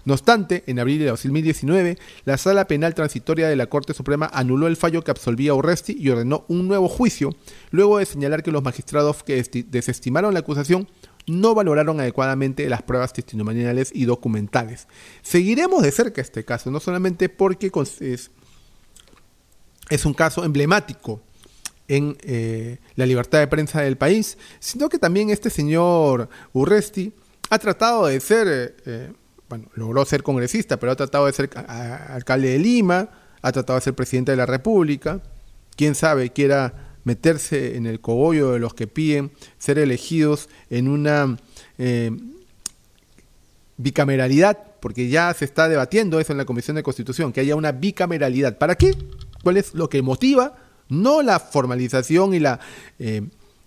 No 0.05 0.13
obstante, 0.13 0.63
en 0.65 0.79
abril 0.79 0.99
de 0.99 1.05
2019, 1.05 1.97
la 2.25 2.37
Sala 2.37 2.65
Penal 2.65 2.95
Transitoria 2.95 3.47
de 3.47 3.55
la 3.55 3.67
Corte 3.67 3.93
Suprema 3.93 4.29
anuló 4.33 4.67
el 4.67 4.77
fallo 4.77 5.03
que 5.03 5.11
absolvía 5.11 5.51
a 5.51 5.55
Urresti 5.55 5.95
y 5.99 6.09
ordenó 6.09 6.45
un 6.47 6.67
nuevo 6.67 6.87
juicio, 6.87 7.35
luego 7.69 7.99
de 7.99 8.05
señalar 8.05 8.41
que 8.41 8.51
los 8.51 8.63
magistrados 8.63 9.23
que 9.23 9.43
desestimaron 9.67 10.33
la 10.33 10.39
acusación 10.39 10.87
no 11.31 11.53
valoraron 11.55 11.99
adecuadamente 11.99 12.67
las 12.69 12.81
pruebas 12.81 13.13
testimoniales 13.13 13.91
y 13.93 14.05
documentales. 14.05 14.87
Seguiremos 15.21 15.83
de 15.83 15.91
cerca 15.91 16.21
este 16.21 16.45
caso, 16.45 16.71
no 16.71 16.79
solamente 16.79 17.29
porque 17.29 17.71
es, 17.99 18.29
un 20.05 20.13
caso 20.13 20.43
emblemático 20.43 21.21
en 21.87 22.17
eh, 22.21 22.77
la 22.95 23.05
libertad 23.05 23.39
de 23.39 23.47
prensa 23.47 23.81
del 23.81 23.97
país, 23.97 24.37
sino 24.59 24.89
que 24.89 24.99
también 24.99 25.29
este 25.29 25.49
señor 25.49 26.29
Urresti 26.53 27.13
ha 27.49 27.57
tratado 27.57 28.05
de 28.05 28.19
ser, 28.19 28.47
eh, 28.47 28.75
eh, 28.85 29.13
bueno, 29.49 29.69
logró 29.73 30.05
ser 30.05 30.23
congresista, 30.23 30.77
pero 30.77 30.91
ha 30.91 30.95
tratado 30.95 31.25
de 31.25 31.33
ser 31.33 31.49
alcalde 32.09 32.49
de 32.49 32.59
Lima, 32.59 33.09
ha 33.41 33.51
tratado 33.51 33.79
de 33.79 33.83
ser 33.83 33.95
presidente 33.95 34.31
de 34.31 34.37
la 34.37 34.45
República, 34.45 35.21
quién 35.75 35.95
sabe, 35.95 36.31
quiera 36.31 36.88
meterse 37.03 37.75
en 37.75 37.85
el 37.85 37.99
cogollo 37.99 38.51
de 38.51 38.59
los 38.59 38.73
que 38.73 38.87
piden 38.87 39.31
ser 39.57 39.79
elegidos 39.79 40.49
en 40.69 40.87
una 40.87 41.37
bicameralidad, 43.77 44.57
porque 44.81 45.07
ya 45.07 45.33
se 45.33 45.45
está 45.45 45.69
debatiendo 45.69 46.19
eso 46.19 46.33
en 46.33 46.37
la 46.37 46.45
Comisión 46.45 46.75
de 46.75 46.83
Constitución, 46.83 47.31
que 47.31 47.39
haya 47.41 47.55
una 47.55 47.71
bicameralidad. 47.71 48.57
¿Para 48.57 48.75
qué? 48.75 48.95
¿Cuál 49.43 49.57
es 49.57 49.73
lo 49.73 49.89
que 49.89 50.01
motiva? 50.01 50.55
no 50.89 51.21
la 51.21 51.39
formalización 51.39 52.33
y 52.33 52.39
la 52.39 52.59
eh, 52.97 53.21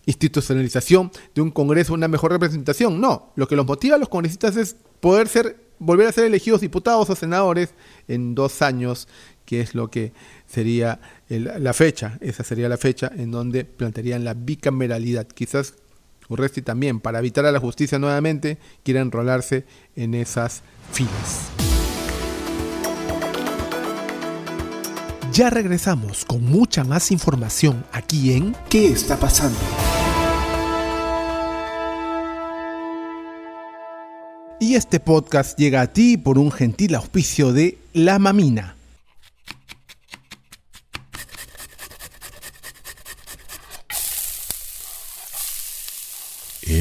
institucionalización 0.06 1.10
de 1.34 1.40
un 1.40 1.50
Congreso, 1.50 1.94
una 1.94 2.08
mejor 2.08 2.32
representación, 2.32 3.00
no, 3.00 3.32
lo 3.36 3.48
que 3.48 3.56
los 3.56 3.66
motiva 3.66 3.96
a 3.96 3.98
los 3.98 4.08
congresistas 4.08 4.56
es 4.56 4.76
poder 5.00 5.28
ser, 5.28 5.56
volver 5.78 6.08
a 6.08 6.12
ser 6.12 6.24
elegidos 6.24 6.60
diputados 6.60 7.08
o 7.08 7.16
senadores 7.16 7.70
en 8.08 8.34
dos 8.34 8.60
años, 8.60 9.08
que 9.46 9.60
es 9.60 9.74
lo 9.74 9.88
que 9.88 10.12
sería 10.46 11.00
la 11.40 11.72
fecha, 11.72 12.18
esa 12.20 12.44
sería 12.44 12.68
la 12.68 12.76
fecha 12.76 13.10
en 13.16 13.30
donde 13.30 13.64
plantearían 13.64 14.24
la 14.24 14.34
bicameralidad. 14.34 15.26
Quizás 15.26 15.74
Urresti 16.28 16.62
también, 16.62 17.00
para 17.00 17.18
evitar 17.18 17.44
a 17.46 17.52
la 17.52 17.60
justicia 17.60 17.98
nuevamente, 17.98 18.58
quiera 18.82 19.00
enrolarse 19.00 19.64
en 19.96 20.14
esas 20.14 20.62
filas. 20.92 21.50
Ya 25.32 25.48
regresamos 25.48 26.24
con 26.24 26.44
mucha 26.44 26.84
más 26.84 27.10
información 27.10 27.84
aquí 27.92 28.34
en 28.34 28.54
¿Qué 28.68 28.88
está 28.88 29.16
pasando? 29.16 29.58
Y 34.60 34.72
Y 34.72 34.76
este 34.76 35.00
podcast 35.00 35.58
llega 35.58 35.80
a 35.80 35.92
ti 35.92 36.16
por 36.16 36.38
un 36.38 36.52
gentil 36.52 36.94
auspicio 36.94 37.52
de 37.52 37.78
La 37.92 38.18
Mamina. 38.18 38.76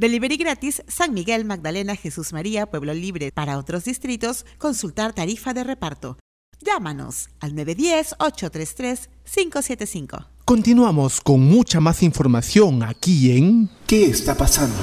Delivery 0.00 0.36
gratis 0.38 0.82
San 0.88 1.12
Miguel, 1.12 1.44
Magdalena, 1.44 1.94
Jesús 1.94 2.32
María, 2.32 2.64
Pueblo 2.64 2.94
Libre. 2.94 3.32
Para 3.32 3.58
otros 3.58 3.84
distritos, 3.84 4.46
consultar 4.56 5.12
tarifa 5.12 5.52
de 5.52 5.62
reparto. 5.62 6.16
Llámanos 6.58 7.28
al 7.38 7.52
910-833-575. 7.52 10.28
Continuamos 10.46 11.20
con 11.20 11.40
mucha 11.40 11.80
más 11.80 12.02
información 12.02 12.82
aquí 12.82 13.36
en 13.36 13.68
¿Qué 13.86 14.06
está 14.06 14.34
pasando? 14.34 14.78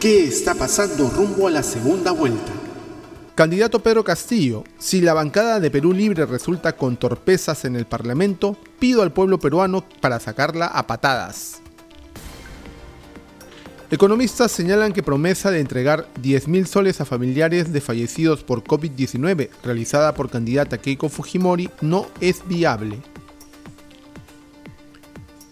¿Qué 0.00 0.24
está 0.24 0.54
pasando 0.54 1.10
rumbo 1.10 1.48
a 1.48 1.50
la 1.50 1.62
segunda 1.62 2.12
vuelta? 2.12 2.57
Candidato 3.38 3.78
Pedro 3.78 4.02
Castillo, 4.02 4.64
si 4.80 5.00
la 5.00 5.14
bancada 5.14 5.60
de 5.60 5.70
Perú 5.70 5.92
Libre 5.92 6.26
resulta 6.26 6.72
con 6.74 6.96
torpezas 6.96 7.64
en 7.64 7.76
el 7.76 7.86
Parlamento, 7.86 8.56
pido 8.80 9.00
al 9.00 9.12
pueblo 9.12 9.38
peruano 9.38 9.84
para 10.00 10.18
sacarla 10.18 10.66
a 10.66 10.88
patadas. 10.88 11.60
Economistas 13.92 14.50
señalan 14.50 14.92
que 14.92 15.04
promesa 15.04 15.52
de 15.52 15.60
entregar 15.60 16.08
10.000 16.20 16.66
soles 16.66 17.00
a 17.00 17.04
familiares 17.04 17.72
de 17.72 17.80
fallecidos 17.80 18.42
por 18.42 18.64
COVID-19 18.64 19.50
realizada 19.62 20.14
por 20.14 20.30
candidata 20.30 20.78
Keiko 20.78 21.08
Fujimori 21.08 21.70
no 21.80 22.08
es 22.20 22.42
viable. 22.48 22.98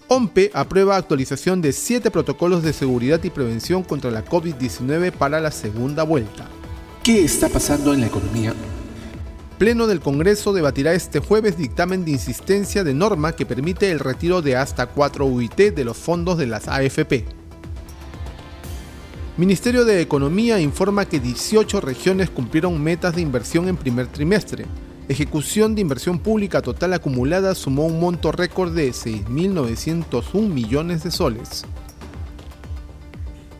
OMPE 0.08 0.50
aprueba 0.54 0.96
actualización 0.96 1.62
de 1.62 1.72
7 1.72 2.10
protocolos 2.10 2.64
de 2.64 2.72
seguridad 2.72 3.22
y 3.22 3.30
prevención 3.30 3.84
contra 3.84 4.10
la 4.10 4.24
COVID-19 4.24 5.12
para 5.12 5.38
la 5.38 5.52
segunda 5.52 6.02
vuelta. 6.02 6.48
¿Qué 7.06 7.22
está 7.22 7.48
pasando 7.48 7.94
en 7.94 8.00
la 8.00 8.08
economía? 8.08 8.52
Pleno 9.58 9.86
del 9.86 10.00
Congreso 10.00 10.52
debatirá 10.52 10.92
este 10.92 11.20
jueves 11.20 11.56
dictamen 11.56 12.04
de 12.04 12.10
insistencia 12.10 12.82
de 12.82 12.94
norma 12.94 13.36
que 13.36 13.46
permite 13.46 13.92
el 13.92 14.00
retiro 14.00 14.42
de 14.42 14.56
hasta 14.56 14.86
4 14.86 15.24
UIT 15.24 15.72
de 15.72 15.84
los 15.84 15.96
fondos 15.96 16.36
de 16.36 16.48
las 16.48 16.66
AFP. 16.66 17.24
Ministerio 19.36 19.84
de 19.84 20.00
Economía 20.00 20.58
informa 20.58 21.04
que 21.04 21.20
18 21.20 21.80
regiones 21.80 22.28
cumplieron 22.28 22.82
metas 22.82 23.14
de 23.14 23.20
inversión 23.20 23.68
en 23.68 23.76
primer 23.76 24.08
trimestre. 24.08 24.66
Ejecución 25.08 25.76
de 25.76 25.82
inversión 25.82 26.18
pública 26.18 26.60
total 26.60 26.92
acumulada 26.92 27.54
sumó 27.54 27.86
un 27.86 28.00
monto 28.00 28.32
récord 28.32 28.74
de 28.74 28.90
6.901 28.90 30.48
millones 30.48 31.04
de 31.04 31.12
soles 31.12 31.64